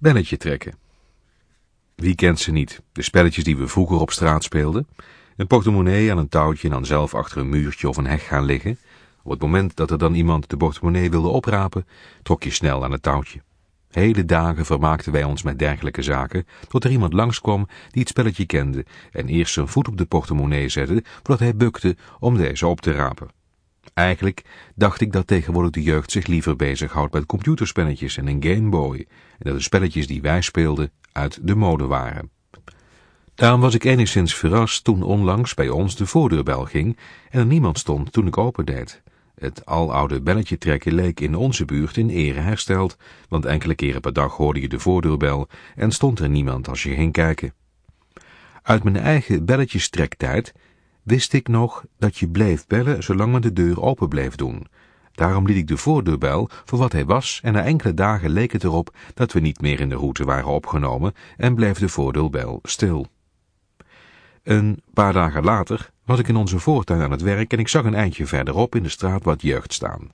Belletje 0.00 0.36
trekken. 0.36 0.74
Wie 1.94 2.14
kent 2.14 2.38
ze 2.38 2.52
niet? 2.52 2.82
De 2.92 3.02
spelletjes 3.02 3.44
die 3.44 3.56
we 3.56 3.68
vroeger 3.68 4.00
op 4.00 4.10
straat 4.10 4.44
speelden. 4.44 4.88
Een 5.36 5.46
portemonnee 5.46 6.10
aan 6.10 6.18
een 6.18 6.28
touwtje 6.28 6.68
en 6.68 6.74
dan 6.74 6.86
zelf 6.86 7.14
achter 7.14 7.38
een 7.38 7.48
muurtje 7.48 7.88
of 7.88 7.96
een 7.96 8.06
heg 8.06 8.26
gaan 8.26 8.44
liggen. 8.44 8.78
Op 9.22 9.30
het 9.30 9.40
moment 9.40 9.76
dat 9.76 9.90
er 9.90 9.98
dan 9.98 10.14
iemand 10.14 10.50
de 10.50 10.56
portemonnee 10.56 11.10
wilde 11.10 11.28
oprapen, 11.28 11.86
trok 12.22 12.42
je 12.42 12.50
snel 12.50 12.84
aan 12.84 12.92
het 12.92 13.02
touwtje. 13.02 13.42
Hele 13.90 14.24
dagen 14.24 14.66
vermaakten 14.66 15.12
wij 15.12 15.24
ons 15.24 15.42
met 15.42 15.58
dergelijke 15.58 16.02
zaken, 16.02 16.46
tot 16.68 16.84
er 16.84 16.90
iemand 16.90 17.12
langskwam 17.12 17.66
die 17.90 18.00
het 18.00 18.08
spelletje 18.08 18.46
kende 18.46 18.84
en 19.12 19.28
eerst 19.28 19.52
zijn 19.52 19.68
voet 19.68 19.88
op 19.88 19.96
de 19.96 20.06
portemonnee 20.06 20.68
zette 20.68 21.04
voordat 21.04 21.38
hij 21.38 21.56
bukte 21.56 21.96
om 22.18 22.36
deze 22.36 22.66
op 22.66 22.80
te 22.80 22.92
rapen. 22.92 23.39
Eigenlijk 23.94 24.44
dacht 24.74 25.00
ik 25.00 25.12
dat 25.12 25.26
tegenwoordig 25.26 25.70
de 25.70 25.82
jeugd 25.82 26.10
zich 26.10 26.26
liever 26.26 26.56
bezighoudt 26.56 27.12
met 27.12 27.26
computerspelletjes 27.26 28.16
en 28.16 28.26
een 28.26 28.42
Game 28.42 28.68
Boy 28.68 28.98
en 28.98 29.06
dat 29.38 29.54
de 29.54 29.60
spelletjes 29.60 30.06
die 30.06 30.22
wij 30.22 30.40
speelden 30.40 30.90
uit 31.12 31.38
de 31.42 31.54
mode 31.54 31.86
waren. 31.86 32.30
Daarom 33.34 33.60
was 33.60 33.74
ik 33.74 33.84
enigszins 33.84 34.34
verrast 34.34 34.84
toen 34.84 35.02
onlangs 35.02 35.54
bij 35.54 35.68
ons 35.68 35.96
de 35.96 36.06
voordeurbel 36.06 36.64
ging 36.64 36.98
en 37.30 37.40
er 37.40 37.46
niemand 37.46 37.78
stond 37.78 38.12
toen 38.12 38.26
ik 38.26 38.38
opendeed. 38.38 39.02
Het 39.34 39.66
aloude 39.66 40.20
belletje 40.20 40.58
trekken 40.58 40.94
leek 40.94 41.20
in 41.20 41.34
onze 41.34 41.64
buurt 41.64 41.96
in 41.96 42.08
ere 42.08 42.40
hersteld, 42.40 42.96
want 43.28 43.44
enkele 43.44 43.74
keren 43.74 44.00
per 44.00 44.12
dag 44.12 44.36
hoorde 44.36 44.60
je 44.60 44.68
de 44.68 44.78
voordeurbel 44.78 45.48
en 45.74 45.90
stond 45.90 46.18
er 46.18 46.28
niemand 46.28 46.68
als 46.68 46.82
je 46.82 46.94
ging 46.94 47.12
kijken. 47.12 47.54
Uit 48.62 48.84
mijn 48.84 48.96
eigen 48.96 49.44
belletjestrektijd 49.44 50.52
wist 51.02 51.32
ik 51.32 51.48
nog 51.48 51.84
dat 51.98 52.16
je 52.16 52.28
bleef 52.28 52.66
bellen 52.66 53.02
zolang 53.02 53.32
men 53.32 53.42
de 53.42 53.52
deur 53.52 53.82
open 53.82 54.08
bleef 54.08 54.34
doen. 54.34 54.66
Daarom 55.12 55.46
liet 55.46 55.56
ik 55.56 55.68
de 55.68 55.76
voordeurbel 55.76 56.48
voor 56.64 56.78
wat 56.78 56.92
hij 56.92 57.04
was 57.04 57.40
en 57.42 57.52
na 57.52 57.64
enkele 57.64 57.94
dagen 57.94 58.30
leek 58.30 58.52
het 58.52 58.64
erop 58.64 58.94
dat 59.14 59.32
we 59.32 59.40
niet 59.40 59.60
meer 59.60 59.80
in 59.80 59.88
de 59.88 59.94
route 59.94 60.24
waren 60.24 60.48
opgenomen 60.48 61.12
en 61.36 61.54
bleef 61.54 61.78
de 61.78 61.88
voordeurbel 61.88 62.58
stil. 62.62 63.06
Een 64.42 64.82
paar 64.92 65.12
dagen 65.12 65.44
later 65.44 65.90
was 66.04 66.18
ik 66.18 66.28
in 66.28 66.36
onze 66.36 66.58
voortuin 66.58 67.02
aan 67.02 67.10
het 67.10 67.22
werk 67.22 67.52
en 67.52 67.58
ik 67.58 67.68
zag 67.68 67.84
een 67.84 67.94
eindje 67.94 68.26
verderop 68.26 68.74
in 68.74 68.82
de 68.82 68.88
straat 68.88 69.24
wat 69.24 69.42
jeugd 69.42 69.72
staan. 69.72 70.12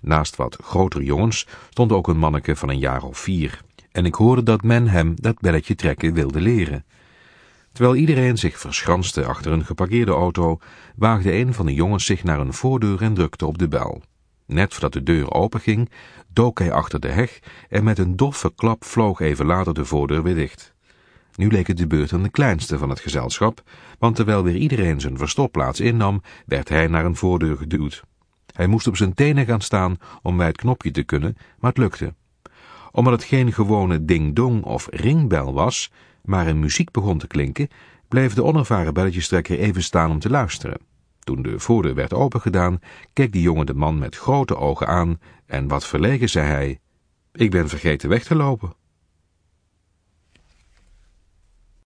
Naast 0.00 0.36
wat 0.36 0.58
grotere 0.62 1.04
jongens 1.04 1.46
stond 1.70 1.92
ook 1.92 2.08
een 2.08 2.18
manneke 2.18 2.56
van 2.56 2.68
een 2.68 2.78
jaar 2.78 3.02
of 3.02 3.18
vier 3.18 3.60
en 3.92 4.06
ik 4.06 4.14
hoorde 4.14 4.42
dat 4.42 4.62
men 4.62 4.88
hem 4.88 5.14
dat 5.16 5.40
belletje 5.40 5.74
trekken 5.74 6.12
wilde 6.12 6.40
leren. 6.40 6.84
Terwijl 7.78 7.98
iedereen 7.98 8.38
zich 8.38 8.58
verschanste 8.58 9.24
achter 9.24 9.52
een 9.52 9.64
geparkeerde 9.64 10.12
auto, 10.12 10.58
waagde 10.96 11.32
een 11.32 11.54
van 11.54 11.66
de 11.66 11.74
jongens 11.74 12.04
zich 12.04 12.24
naar 12.24 12.40
een 12.40 12.52
voordeur 12.52 13.02
en 13.02 13.14
drukte 13.14 13.46
op 13.46 13.58
de 13.58 13.68
bel. 13.68 14.02
Net 14.46 14.72
voordat 14.72 14.92
de 14.92 15.02
deur 15.02 15.32
openging, 15.32 15.90
dook 16.32 16.58
hij 16.58 16.72
achter 16.72 17.00
de 17.00 17.08
heg 17.08 17.38
en 17.68 17.84
met 17.84 17.98
een 17.98 18.16
doffe 18.16 18.52
klap 18.54 18.84
vloog 18.84 19.20
even 19.20 19.46
later 19.46 19.74
de 19.74 19.84
voordeur 19.84 20.22
weer 20.22 20.34
dicht. 20.34 20.74
Nu 21.34 21.50
leek 21.50 21.66
het 21.66 21.76
de 21.76 21.86
beurt 21.86 22.12
aan 22.12 22.22
de 22.22 22.30
kleinste 22.30 22.78
van 22.78 22.88
het 22.88 23.00
gezelschap, 23.00 23.62
want 23.98 24.16
terwijl 24.16 24.42
weer 24.42 24.56
iedereen 24.56 25.00
zijn 25.00 25.18
verstopplaats 25.18 25.80
innam, 25.80 26.22
werd 26.46 26.68
hij 26.68 26.86
naar 26.86 27.04
een 27.04 27.16
voordeur 27.16 27.56
geduwd. 27.56 28.02
Hij 28.52 28.66
moest 28.66 28.86
op 28.86 28.96
zijn 28.96 29.14
tenen 29.14 29.46
gaan 29.46 29.60
staan 29.60 29.96
om 30.22 30.36
bij 30.36 30.46
het 30.46 30.56
knopje 30.56 30.90
te 30.90 31.02
kunnen, 31.02 31.36
maar 31.58 31.70
het 31.70 31.80
lukte. 31.80 32.14
Omdat 32.90 33.12
het 33.12 33.24
geen 33.24 33.52
gewone 33.52 34.04
ding-dong 34.04 34.62
of 34.62 34.88
ringbel 34.90 35.52
was, 35.54 35.90
maar 36.22 36.46
een 36.46 36.60
muziek 36.60 36.90
begon 36.90 37.18
te 37.18 37.26
klinken, 37.26 37.68
bleef 38.08 38.34
de 38.34 38.44
onervaren 38.44 38.94
belletjestrekker 38.94 39.58
even 39.58 39.82
staan 39.82 40.10
om 40.10 40.18
te 40.18 40.30
luisteren. 40.30 40.78
Toen 41.18 41.42
de 41.42 41.58
voordeur 41.58 41.94
werd 41.94 42.14
opengedaan, 42.14 42.80
keek 43.12 43.32
die 43.32 43.42
jongen 43.42 43.66
de 43.66 43.74
man 43.74 43.98
met 43.98 44.16
grote 44.16 44.56
ogen 44.56 44.86
aan 44.86 45.20
en 45.46 45.68
wat 45.68 45.86
verlegen 45.86 46.28
zei 46.28 46.46
hij, 46.46 46.80
ik 47.32 47.50
ben 47.50 47.68
vergeten 47.68 48.08
weg 48.08 48.24
te 48.24 48.34
lopen. 48.34 48.72